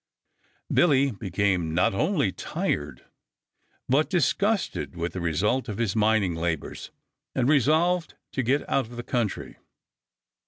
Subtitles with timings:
[0.73, 3.05] Billy became not only tired
[3.87, 6.89] but disgusted with the result of his mining labors
[7.35, 9.57] and resolved to get out of the country.